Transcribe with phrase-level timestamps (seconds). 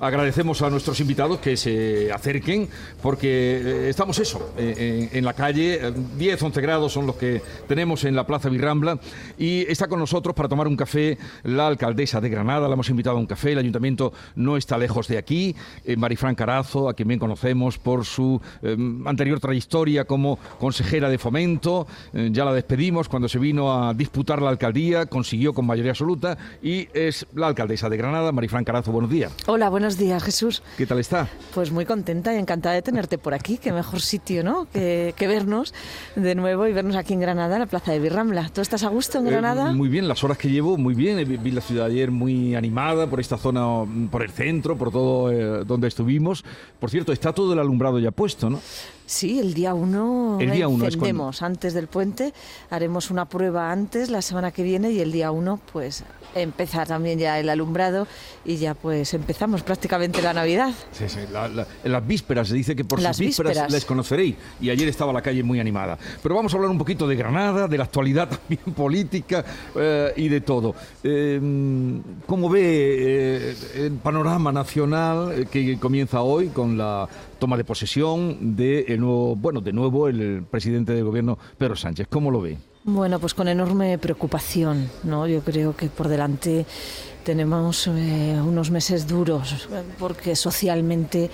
[0.00, 2.68] agradecemos a nuestros invitados que se acerquen
[3.02, 8.04] porque eh, estamos eso, eh, en, la calle, 10, 11 grados son los que tenemos
[8.04, 8.98] en la Plaza Virrambla
[9.38, 13.16] y está con nosotros para tomar un café la alcaldesa de Granada, la hemos invitado
[13.16, 15.54] a un café, el ayuntamiento no está lejos de aquí,
[15.96, 18.40] Marifran Carazo, a quien bien conocemos por su
[19.04, 24.50] anterior trayectoria como consejera de fomento, ya la despedimos cuando se vino a disputar la
[24.50, 29.32] alcaldía, consiguió con mayoría absoluta y es la alcaldesa de Granada, Marifran Carazo, buenos días.
[29.46, 30.62] Hola, buenos días, Jesús.
[30.76, 31.28] ¿Qué tal está?
[31.54, 33.58] Pues muy contenta y encantada de tenerte por aquí.
[33.58, 34.66] Qué mejor sitio, ¿no?
[34.72, 35.74] Que, vernos
[36.16, 38.50] de nuevo y vernos aquí en Granada, en la plaza de Birrambla.
[38.52, 39.72] ¿Tú estás a gusto en eh, Granada?
[39.72, 41.40] muy bien, las horas que llevo, muy bien.
[41.42, 45.64] Vi la ciudad ayer muy animada por esta zona, por el centro, por todo eh,
[45.64, 46.44] donde estuvimos.
[46.78, 48.60] Por cierto, está todo el alumbrado ya puesto, ¿no?
[49.10, 52.32] Sí, el día 1 el día uno encendemos antes del puente,
[52.70, 56.04] haremos una prueba antes la semana que viene y el día 1 pues
[56.36, 58.06] empezar también ya el alumbrado
[58.44, 60.72] y ya pues empezamos prácticamente la Navidad.
[60.92, 61.18] Sí, sí,
[61.84, 65.12] en las vísperas se dice que por las sus vísperas, les conoceréis y ayer estaba
[65.12, 65.98] la calle muy animada.
[66.22, 70.28] Pero vamos a hablar un poquito de Granada, de la actualidad también política eh, y
[70.28, 70.76] de todo.
[71.02, 71.40] Eh,
[72.26, 77.08] ¿Cómo ve eh, el panorama nacional que comienza hoy con la
[77.40, 82.06] toma de posesión de nuevo, bueno, de nuevo el presidente del gobierno Pedro Sánchez?
[82.08, 82.58] ¿Cómo lo ve?
[82.84, 85.26] Bueno, pues con enorme preocupación, ¿no?
[85.26, 86.64] Yo creo que por delante
[87.24, 89.68] tenemos eh, unos meses duros
[89.98, 91.30] porque socialmente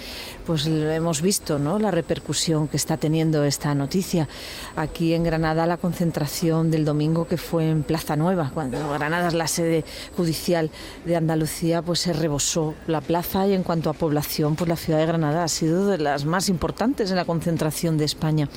[0.47, 1.79] pues hemos visto ¿no?
[1.79, 4.29] la repercusión que está teniendo esta noticia.
[4.77, 9.34] Aquí en Granada la concentración del domingo que fue en Plaza Nueva, cuando Granada es
[9.34, 9.84] la sede
[10.17, 10.70] judicial
[11.05, 14.98] de Andalucía, pues se rebosó la plaza y en cuanto a población, pues la ciudad
[14.98, 18.48] de Granada ha sido de las más importantes en la concentración de España.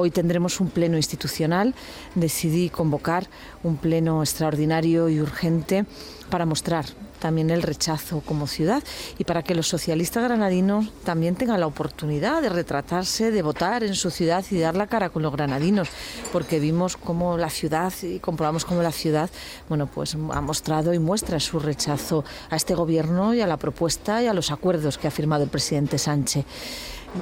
[0.00, 1.74] Hoy tendremos un pleno institucional.
[2.14, 3.26] Decidí convocar
[3.64, 5.86] un pleno extraordinario y urgente
[6.30, 6.84] para mostrar
[7.18, 8.80] también el rechazo como ciudad
[9.18, 13.96] y para que los socialistas granadinos también tengan la oportunidad de retratarse, de votar en
[13.96, 15.88] su ciudad y dar la cara con los granadinos,
[16.32, 19.28] porque vimos cómo la ciudad y comprobamos cómo la ciudad,
[19.68, 24.22] bueno, pues ha mostrado y muestra su rechazo a este gobierno y a la propuesta
[24.22, 26.44] y a los acuerdos que ha firmado el presidente Sánchez.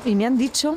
[0.05, 0.77] Y me han dicho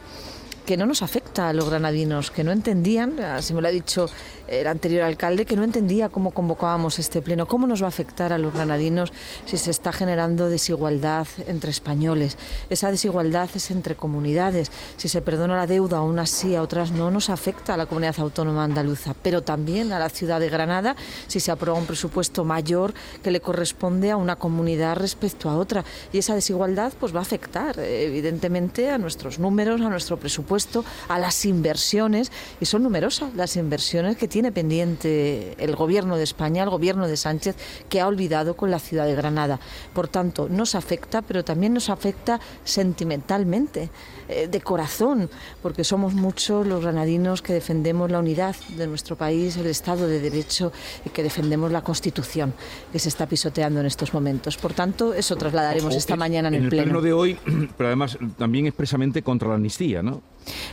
[0.69, 4.07] que no nos afecta a los granadinos, que no entendían, así me lo ha dicho
[4.47, 8.33] el anterior alcalde, que no entendía cómo convocábamos este pleno, cómo nos va a afectar
[8.33, 9.11] a los granadinos
[9.47, 12.37] si se está generando desigualdad entre españoles.
[12.69, 14.71] Esa desigualdad es entre comunidades.
[14.97, 17.87] Si se perdona la deuda a unas sí, a otras no, nos afecta a la
[17.87, 22.45] comunidad autónoma andaluza, pero también a la ciudad de Granada si se aprueba un presupuesto
[22.45, 22.93] mayor
[23.23, 25.83] que le corresponde a una comunidad respecto a otra.
[26.13, 30.58] Y esa desigualdad pues va a afectar evidentemente a nuestros números, a nuestro presupuesto
[31.07, 36.63] a las inversiones, y son numerosas las inversiones que tiene pendiente el gobierno de España,
[36.63, 37.55] el gobierno de Sánchez,
[37.89, 39.59] que ha olvidado con la ciudad de Granada.
[39.93, 43.89] Por tanto, nos afecta, pero también nos afecta sentimentalmente,
[44.27, 45.29] eh, de corazón,
[45.61, 50.19] porque somos muchos los granadinos que defendemos la unidad de nuestro país, el Estado de
[50.19, 50.71] Derecho
[51.05, 52.53] y que defendemos la Constitución
[52.91, 54.57] que se está pisoteando en estos momentos.
[54.57, 57.01] Por tanto, eso trasladaremos esta mañana en, el, pleno.
[57.01, 57.37] de hoy,
[57.77, 60.21] pero además también expresamente contra la amnistía, ¿no?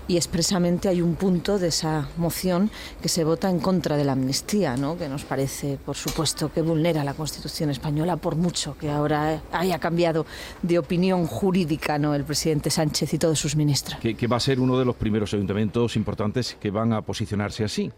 [0.09, 2.71] Y expresamente hay un punto de esa moción
[3.01, 4.97] que se vota en contra de la amnistía, ¿no?
[4.99, 9.79] que nos parece, por supuesto, que vulnera la Constitución española, por mucho que ahora haya
[9.79, 10.27] cambiado
[10.63, 12.15] de opinión jurídica ¿no?
[12.15, 13.99] el presidente Sánchez y todos sus ministros.
[14.01, 17.93] Que, va a ser uno de los primeros ayuntamientos importantes que van a posicionarse así.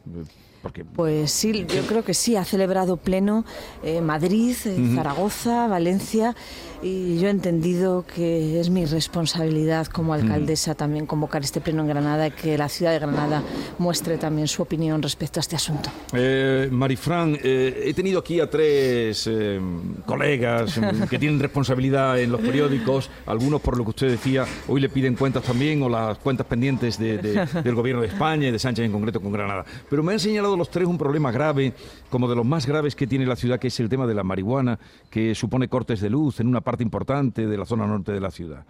[0.95, 3.45] Pues sí, yo creo que sí, ha celebrado pleno
[3.83, 6.35] eh, Madrid, eh, Zaragoza, Valencia
[6.83, 11.89] y yo he entendido que es mi responsabilidad como alcaldesa también convocar este pleno en
[11.89, 13.43] Granada y que la ciudad de Granada
[13.79, 15.91] muestre también su opinión respecto a este asunto.
[16.13, 19.61] Eh, Marifran, eh, he tenido aquí a tres eh,
[20.07, 20.79] colegas
[21.11, 25.17] que tienen responsabilidad en los periódicos, algunos por lo que usted decía, hoy le piden
[25.17, 29.21] cuentas también o las cuentas pendientes del gobierno de España y de Sánchez en concreto
[29.21, 29.65] con Granada.
[29.91, 31.73] Pero me han señalado los tres un problema grave,
[32.11, 34.25] como de los más graves que tiene la ciudad, que es el tema de la
[34.25, 34.79] marihuana,
[35.11, 38.31] que supone cortes de luz en una parte importante de la zona norte de la
[38.31, 38.65] ciudad.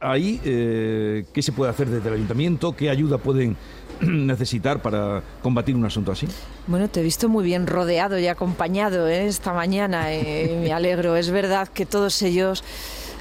[0.00, 2.74] Ahí, eh, ¿qué se puede hacer desde el ayuntamiento?
[2.74, 3.56] ¿Qué ayuda pueden
[4.00, 6.26] necesitar para combatir un asunto así?
[6.66, 9.26] Bueno, te he visto muy bien rodeado y acompañado ¿eh?
[9.26, 10.12] esta mañana.
[10.12, 11.14] Eh, me alegro.
[11.14, 12.64] Es verdad que todos ellos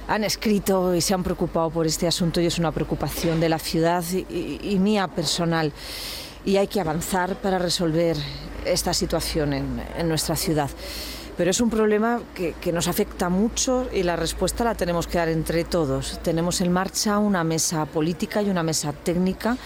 [0.07, 3.59] han escrito y se han preocupado por este asunto y es una preocupación de la
[3.59, 5.71] ciudad y, mía personal.
[6.45, 8.17] Y hay que avanzar para resolver
[8.65, 10.69] esta situación en nuestra ciudad
[11.41, 15.27] pero es un problema que, nos afecta mucho y la respuesta la tenemos que dar
[15.27, 16.19] entre todos.
[16.21, 19.57] Tenemos en marcha una mesa política y una mesa técnica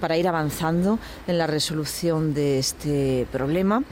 [0.00, 0.98] para ir avanzando
[1.28, 3.84] en la resolución de este problema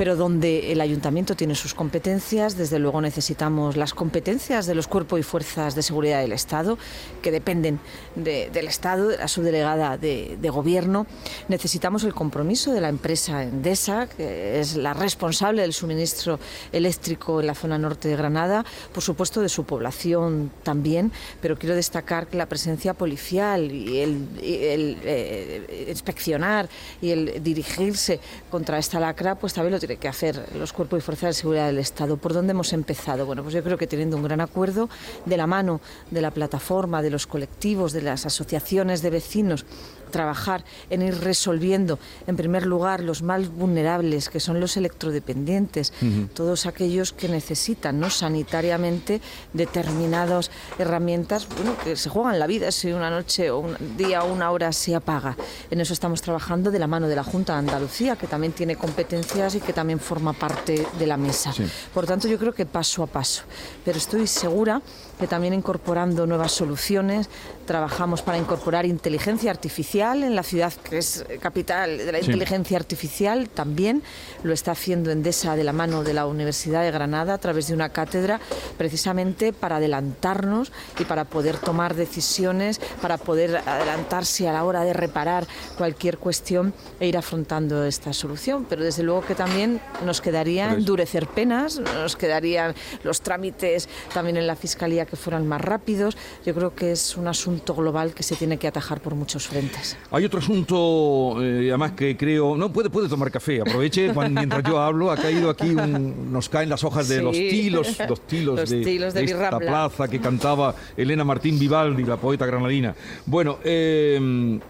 [0.00, 5.20] pero donde el ayuntamiento tiene sus competencias, desde luego necesitamos las competencias de los cuerpos
[5.20, 6.78] y fuerzas de seguridad del Estado,
[7.20, 7.80] que dependen
[8.16, 11.06] del Estado, de la subdelegada de, gobierno.
[11.48, 16.40] Necesitamos el compromiso de la empresa Endesa, que es la responsable del suministro
[16.72, 18.64] eléctrico en la zona norte de Granada,
[18.94, 21.12] por supuesto de su población también,
[21.42, 26.70] pero quiero destacar que la presencia policial y el, eh, inspeccionar
[27.02, 28.18] y el dirigirse
[28.50, 31.66] contra esta lacra, pues también lo tiene que hacer los cuerpos y fuerzas de seguridad
[31.66, 32.16] del Estado.
[32.16, 33.26] ¿Por dónde hemos empezado?
[33.26, 34.88] Bueno, pues yo creo que teniendo un gran acuerdo
[35.26, 39.64] de la mano de la plataforma, de los colectivos, de las asociaciones de vecinos,
[40.10, 45.92] trabajar en ir resolviendo, en primer lugar, los más vulnerables, que son los electrodependientes,
[46.34, 48.10] todos aquellos que necesitan ¿no?
[48.10, 49.20] sanitariamente
[49.52, 54.32] determinadas herramientas bueno, que se juegan la vida si una noche o un día o
[54.32, 55.36] una hora se apaga.
[55.70, 58.76] En eso estamos trabajando de la mano de la Junta de Andalucía, que también tiene
[58.76, 61.52] competencias y que también forma parte de la mesa.
[61.94, 63.42] Por tanto, yo creo que paso a paso.
[63.84, 64.82] Pero estoy segura
[65.18, 67.28] que también incorporando nuevas soluciones,
[67.66, 73.50] trabajamos para incorporar inteligencia artificial en la ciudad que es capital de la inteligencia artificial,
[73.50, 74.02] también
[74.42, 77.74] lo está haciendo Endesa de la mano de la Universidad de Granada a través de
[77.74, 78.40] una cátedra
[78.78, 84.94] precisamente para adelantarnos y para poder tomar decisiones, para poder adelantarse a la hora de
[84.94, 88.64] reparar cualquier cuestión e ir afrontando esta solución.
[88.70, 92.74] Pero desde luego que también nos quedaría endurecer penas, nos quedarían
[93.04, 96.16] los trámites también en la Fiscalía que fueran más rápidos.
[96.46, 99.89] Yo creo que es un asunto global que se tiene que atajar por muchos frentes.
[100.10, 103.60] Hay otro asunto, eh, además que creo, no puede puede tomar café.
[103.60, 105.10] Aproveche mientras yo hablo.
[105.10, 110.08] Ha caído aquí, nos caen las hojas de los tilos, los tilos, de, esta plaza
[110.08, 112.94] que cantaba Elena Martín Vivaldi, la poeta granadina.
[113.26, 113.58] Bueno.
[113.64, 114.60] Eh,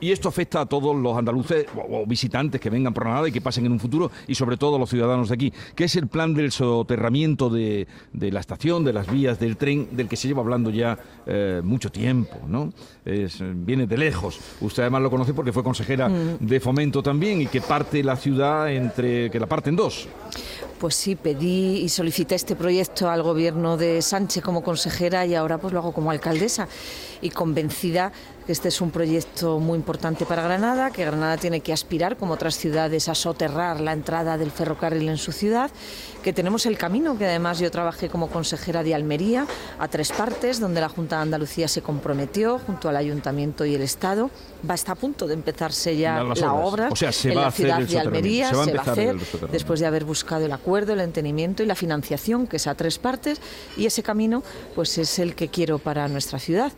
[0.00, 3.40] y esto afecta a todos los andaluces o, visitantes que vengan por Granada y que
[3.40, 6.08] pasen en un futuro y sobre todo a los ciudadanos de aquí, que es el
[6.08, 10.42] plan del soterramiento de, la estación, de las vías del tren, del que se lleva
[10.42, 12.72] hablando ya eh, mucho tiempo, ¿no?
[13.04, 14.38] viene de lejos.
[14.60, 16.38] Usted además lo conoce porque fue consejera mm.
[16.40, 20.08] de fomento también y que parte la ciudad entre, que la parte en dos.
[20.80, 25.58] Pues sí, pedí y solicité este proyecto al gobierno de Sánchez como consejera y ahora
[25.58, 26.68] pues lo hago como alcaldesa
[27.20, 28.12] y convencida
[28.46, 32.34] que este es un proyecto muy importante para Granada, que Granada tiene que aspirar, como
[32.34, 35.70] otras ciudades, a soterrar la entrada del ferrocarril en su ciudad,
[36.22, 39.46] que tenemos el camino, que además yo trabajé como consejera de Almería,
[39.78, 43.82] a tres partes, donde la Junta de Andalucía se comprometió, junto al Ayuntamiento y el
[43.82, 44.30] Estado.
[44.68, 47.42] Va a estar a punto de empezarse ya la obra o sea, se en va
[47.42, 49.16] la a ciudad de Almería, se va, a hacer,
[49.52, 52.98] después de haber buscado el acuerdo, el entendimiento y la financiación, que es a tres
[52.98, 53.40] partes,
[53.76, 54.42] y ese camino
[54.74, 56.72] pues es el que quiero para nuestra ciudad.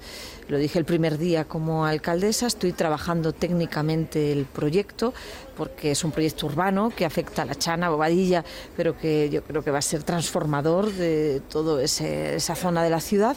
[0.49, 5.15] Lo dije el primer día como alcaldesa, estoy trabajando técnicamente el proyecto
[5.57, 8.45] porque es un proyecto urbano que afecta a la Chana, Bobadilla,
[8.77, 13.01] pero que yo creo que va a ser transformador de toda esa zona de la
[13.01, 13.37] ciudad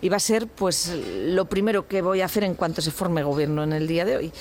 [0.00, 0.94] y va a ser pues
[1.26, 4.16] lo primero que voy a hacer en cuanto se forme gobierno en el día de
[4.16, 4.32] hoy.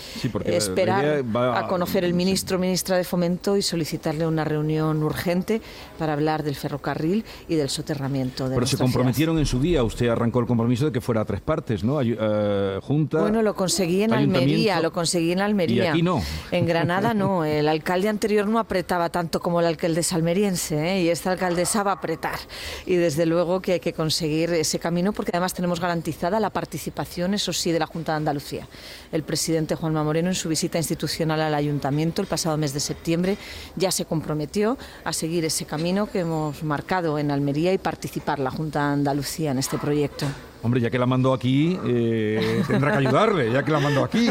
[0.45, 5.61] Esperar a, conocer el ministro, ministra de Fomento y solicitarle una reunión urgente
[5.97, 10.07] para hablar del ferrocarril y del soterramiento de Pero se comprometieron en su día, usted
[10.07, 11.99] arrancó el compromiso de que fuera a tres partes, ¿no?
[12.01, 13.19] Eh, junta.
[13.19, 15.85] Bueno, lo conseguí en Almería, lo conseguí en Almería.
[15.85, 16.21] Y aquí no.
[16.51, 21.03] En Granada no, el alcalde anterior no apretaba tanto como el alcalde salmeriense, ¿eh?
[21.03, 22.39] y esta alcaldesa va a apretar.
[22.85, 27.33] Y desde luego que hay que conseguir ese camino porque además tenemos garantizada la participación,
[27.33, 28.67] eso sí, de la Junta de Andalucía.
[29.11, 33.37] El presidente Juanma Moreno, en su visita institucional al Ayuntamiento el pasado mes de septiembre,
[33.75, 38.51] ya se comprometió a seguir ese camino que hemos marcado en Almería y participar la
[38.51, 40.25] Junta de Andalucía en este proyecto.
[40.63, 44.27] Hombre, ya que la mandó aquí, eh, tendrá que ayudarle, ya que la mandó aquí.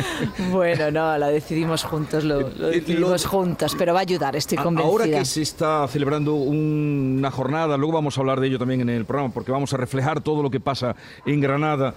[0.52, 4.58] bueno, no, la decidimos juntos, lo, eh, eh, decidimos juntos, pero va a ayudar, estoy
[4.58, 4.90] convencida.
[4.90, 8.90] Ahora que se está celebrando una jornada, luego vamos a hablar de ello también en
[8.90, 10.94] el programa, porque vamos a reflejar todo lo que pasa
[11.24, 11.94] en Granada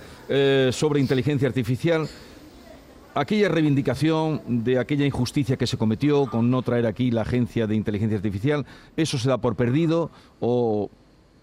[0.72, 2.08] sobre inteligencia artificial.
[3.16, 7.76] Aquella reivindicación de aquella injusticia que se cometió con no traer aquí la agencia de
[7.76, 8.66] inteligencia artificial,
[8.98, 10.10] ¿eso se da por perdido
[10.40, 10.90] o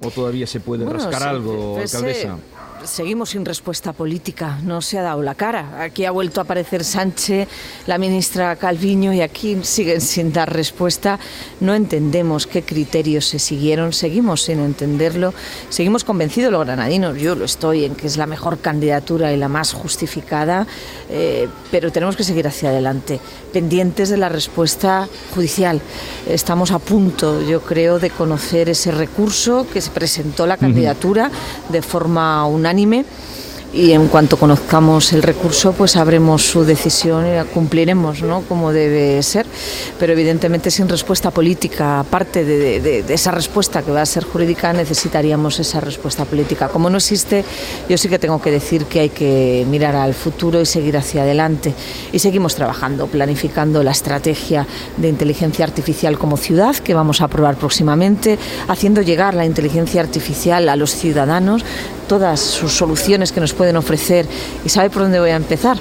[0.02, 2.38] ¿O todavía se puede rascar algo, alcaldesa?
[2.84, 5.82] seguimos sin respuesta política, no se ha dado la cara.
[5.82, 7.48] Aquí ha vuelto a aparecer Sánchez,
[7.86, 11.18] la ministra Calviño, y aquí siguen sin dar respuesta.
[11.60, 15.34] No entendemos qué criterios se siguieron, seguimos sin entenderlo.
[15.68, 19.48] Seguimos convencidos los granadinos, yo lo estoy, en que es la mejor candidatura y la
[19.48, 20.66] más justificada,
[21.10, 23.20] eh, pero tenemos que seguir hacia adelante,
[23.52, 25.80] pendientes de la respuesta judicial.
[26.26, 31.30] Estamos a punto, yo creo, de conocer ese recurso que se presentó la candidatura
[31.68, 33.04] de forma unánime
[33.72, 38.42] y en cuanto conozcamos el recurso, pues sabremos su decisión y la cumpliremos, ¿no?
[38.42, 39.46] Como debe ser.
[39.98, 44.72] Pero evidentemente sin respuesta política, aparte de, de, esa respuesta que va a ser jurídica,
[44.72, 46.68] necesitaríamos esa respuesta política.
[46.68, 47.44] Como no existe,
[47.88, 51.22] yo sí que tengo que decir que hay que mirar al futuro y seguir hacia
[51.22, 51.72] adelante.
[52.12, 57.56] Y seguimos trabajando, planificando la estrategia de inteligencia artificial como ciudad que vamos a aprobar
[57.56, 58.36] próximamente,
[58.66, 61.64] haciendo llegar la inteligencia artificial a los ciudadanos,
[62.10, 64.26] todas sus soluciones que nos pueden ofrecer.
[64.64, 65.78] ¿Y sabe por dónde voy a empezar?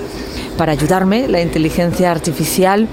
[0.60, 2.86] Para ayudarme, la inteligencia artificial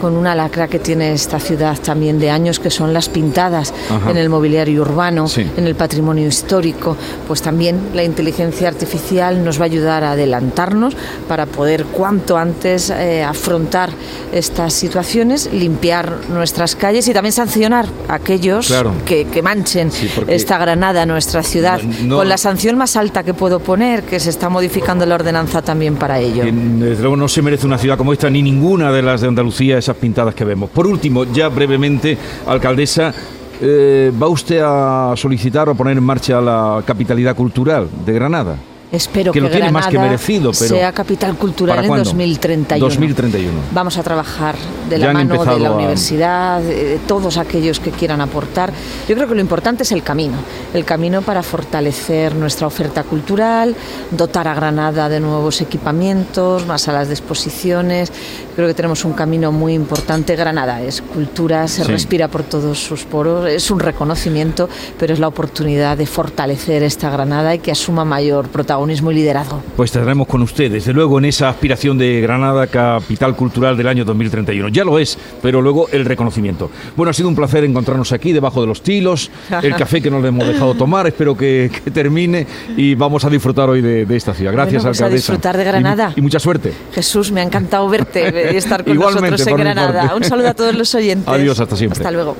[0.00, 3.74] con una lacra que tiene esta ciudad también de años, que son las pintadas
[4.08, 6.96] en el mobiliario urbano, en el patrimonio histórico,
[7.26, 10.96] pues también la inteligencia artificial nos va a ayudar a adelantarnos
[11.26, 13.90] para poder cuanto antes eh, afrontar
[14.32, 18.72] estas situaciones, limpiar nuestras calles y también sancionar a aquellos
[19.04, 19.90] que, manchen
[20.28, 24.48] esta Granada, nuestra ciudad, con la sanción más alta que puedo poner, que se está
[24.48, 26.44] modificando la ordenanza también para ello.
[26.44, 29.78] Desde luego no se merece una ciudad como esta, ni ninguna de las de Andalucía,
[29.78, 30.68] esas pintadas que vemos.
[30.68, 33.14] Por último, ya brevemente, alcaldesa,
[33.62, 38.58] eh, ¿va usted a solicitar o poner en marcha la capitalidad cultural de Granada?
[38.90, 42.88] Espero que, lo tiene más que merecido, pero sea capital cultural en 2031.
[42.88, 43.52] 2031.
[43.72, 44.54] Vamos a trabajar
[44.88, 48.72] de la mano de la universidad, de todos aquellos que quieran aportar.
[49.06, 50.38] Yo creo que lo importante es el camino,
[50.72, 53.76] el camino para fortalecer nuestra oferta cultural,
[54.10, 58.10] dotar a Granada de nuevos equipamientos, más salas de exposiciones.
[58.56, 60.34] Creo que tenemos un camino muy importante.
[60.34, 65.28] Granada es cultura, se respira por todos sus poros, es un reconocimiento, pero es la
[65.28, 69.62] oportunidad de fortalecer esta Granada y que asuma mayor protagonismo protagonismo y liderazgo.
[69.76, 74.04] Pues tendremos con usted, desde luego, en esa aspiración de Granada, capital cultural del año
[74.04, 74.68] 2031.
[74.68, 76.70] Ya lo es, pero luego el reconocimiento.
[76.96, 79.30] Bueno, ha sido un placer encontrarnos aquí, debajo de los tilos,
[79.62, 83.68] el café que nos le hemos dejado tomar, espero que, termine y vamos a disfrutar
[83.68, 84.52] hoy de, esta ciudad.
[84.52, 86.12] Gracias, bueno, A disfrutar de Granada.
[86.14, 86.72] Y, mucha suerte.
[86.92, 90.14] Jesús, me ha encantado verte y estar con nosotros en Granada.
[90.14, 91.28] Un saludo a todos los oyentes.
[91.28, 91.98] Adiós, hasta siempre.
[91.98, 92.36] Hasta luego.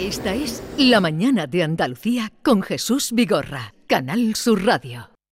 [0.00, 5.11] Esta es La Mañana de Andalucía con Jesús Vigorra, Canal Sur Radio.